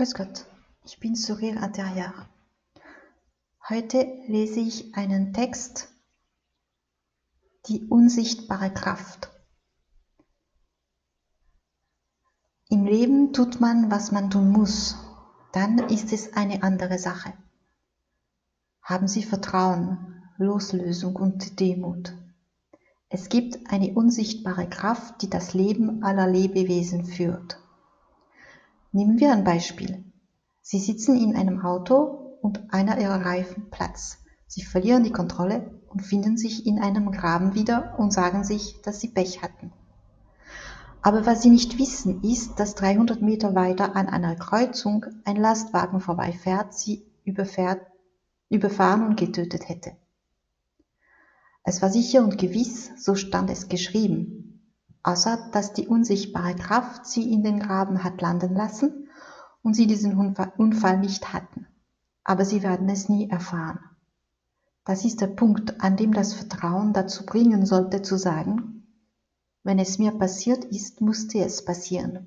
[0.00, 0.46] Grüß Gott,
[0.86, 2.14] ich bin Sourire Intérieur.
[3.68, 5.88] Heute lese ich einen Text,
[7.66, 9.28] die unsichtbare Kraft.
[12.70, 14.96] Im Leben tut man, was man tun muss,
[15.52, 17.34] dann ist es eine andere Sache.
[18.80, 22.14] Haben Sie Vertrauen, Loslösung und Demut.
[23.10, 27.58] Es gibt eine unsichtbare Kraft, die das Leben aller Lebewesen führt.
[28.92, 30.04] Nehmen wir ein Beispiel.
[30.62, 34.18] Sie sitzen in einem Auto und einer ihrer Reifen platzt.
[34.48, 39.00] Sie verlieren die Kontrolle und finden sich in einem Graben wieder und sagen sich, dass
[39.00, 39.72] sie Pech hatten.
[41.02, 46.00] Aber was sie nicht wissen, ist, dass 300 Meter weiter an einer Kreuzung ein Lastwagen
[46.00, 47.80] vorbeifährt, sie überfährt,
[48.48, 49.92] überfahren und getötet hätte.
[51.62, 54.49] Es war sicher und gewiss, so stand es geschrieben,
[55.02, 59.08] außer dass die unsichtbare Kraft sie in den Graben hat landen lassen
[59.62, 61.66] und sie diesen Unfall nicht hatten.
[62.24, 63.80] Aber sie werden es nie erfahren.
[64.84, 68.86] Das ist der Punkt, an dem das Vertrauen dazu bringen sollte zu sagen,
[69.62, 72.26] wenn es mir passiert ist, musste es passieren.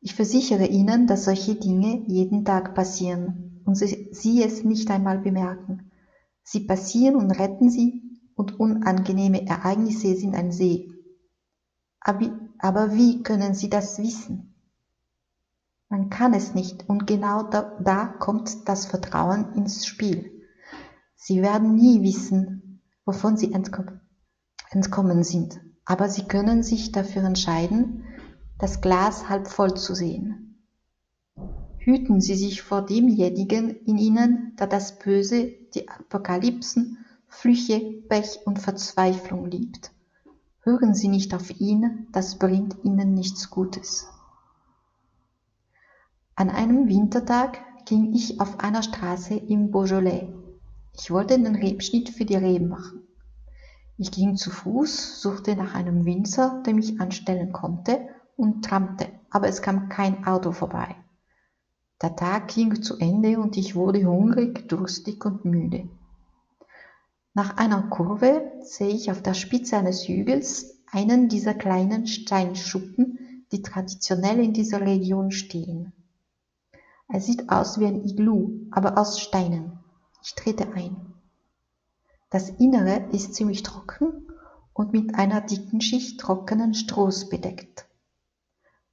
[0.00, 5.90] Ich versichere Ihnen, dass solche Dinge jeden Tag passieren und Sie, es nicht einmal bemerken.
[6.42, 8.05] Sie passieren und retten Sie
[8.36, 10.92] und unangenehme Ereignisse sind ein See.
[11.98, 14.54] Aber wie können Sie das wissen?
[15.88, 20.30] Man kann es nicht und genau da, da, kommt das Vertrauen ins Spiel.
[21.14, 28.04] Sie werden nie wissen, wovon Sie entkommen sind, aber Sie können sich dafür entscheiden,
[28.58, 30.64] das Glas halb voll zu sehen.
[31.78, 36.98] Hüten Sie sich vor demjenigen in Ihnen, der das Böse, die Apokalypsen
[37.38, 39.92] Flüche, Pech und Verzweiflung liebt.
[40.62, 44.08] Hören Sie nicht auf ihn, das bringt Ihnen nichts Gutes.
[46.34, 50.32] An einem Wintertag ging ich auf einer Straße im Beaujolais.
[50.94, 53.06] Ich wollte den Rebschnitt für die Reben machen.
[53.98, 59.48] Ich ging zu Fuß, suchte nach einem Winzer, der mich anstellen konnte, und trampte, aber
[59.48, 60.96] es kam kein Auto vorbei.
[62.00, 65.90] Der Tag ging zu Ende und ich wurde hungrig, durstig und müde.
[67.36, 73.60] Nach einer Kurve sehe ich auf der Spitze eines Hügels einen dieser kleinen Steinschuppen, die
[73.60, 75.92] traditionell in dieser Region stehen.
[77.08, 79.80] Er sieht aus wie ein Iglu, aber aus Steinen.
[80.24, 80.96] Ich trete ein.
[82.30, 84.32] Das Innere ist ziemlich trocken
[84.72, 87.86] und mit einer dicken Schicht trockenen Strohs bedeckt.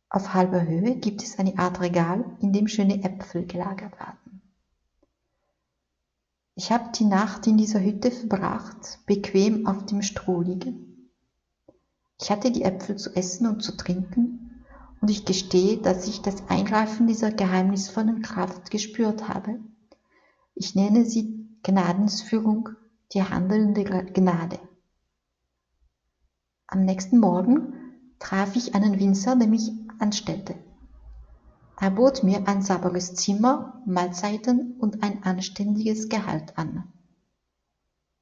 [0.10, 4.23] Auf halber Höhe gibt es eine Art Regal, in dem schöne Äpfel gelagert werden.
[6.56, 11.10] Ich habe die Nacht in dieser Hütte verbracht, bequem auf dem Stroh liegen.
[12.22, 14.44] Ich hatte die Äpfel zu essen und zu trinken,
[15.02, 19.60] und ich gestehe, dass ich das Eingreifen dieser geheimnisvollen Kraft gespürt habe.
[20.56, 22.70] Ich nenne sie Gnadensführung,
[23.12, 24.60] die handelnde Gnade.
[26.68, 27.74] Am nächsten Morgen
[28.20, 30.56] traf ich einen Winzer, der mich anstellte.
[31.84, 36.86] Er bot mir ein sauberes Zimmer, Mahlzeiten und ein anständiges Gehalt an.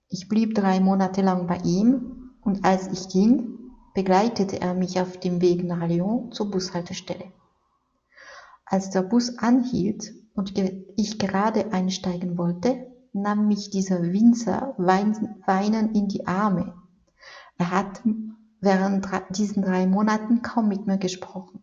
[0.10, 3.60] Ich blieb drei Monate lang bei ihm und als ich ging,
[3.94, 7.26] begleitete er mich auf dem Weg nach Lyon zur Bushaltestelle.
[8.66, 10.58] Als der Bus anhielt und
[10.98, 16.74] ich gerade einsteigen wollte, nahm mich dieser Winzer weinend in die Arme.
[17.60, 18.02] Er hat
[18.60, 19.08] während
[19.38, 21.62] diesen drei Monaten kaum mit mir gesprochen.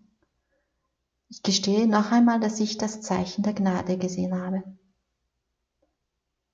[1.30, 4.64] Ich gestehe noch einmal, dass ich das Zeichen der Gnade gesehen habe.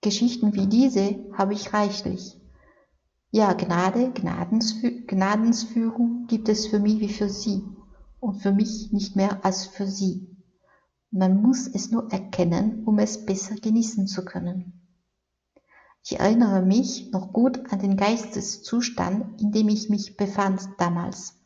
[0.01, 2.41] Geschichten wie diese habe ich reichlich.
[3.31, 7.63] Ja, Gnade, Gnadensführung gibt es für mich wie für Sie
[8.21, 10.29] und für mich nicht mehr als für Sie.
[11.11, 14.81] Man muss es nur erkennen, um es besser genießen zu können.
[16.03, 21.37] Ich erinnere mich noch gut an den Geisteszustand, in dem ich mich befand damals.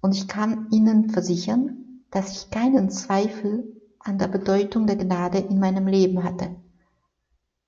[0.00, 1.83] Und ich kann Ihnen versichern,
[2.14, 6.54] dass ich keinen Zweifel an der Bedeutung der Gnade in meinem Leben hatte.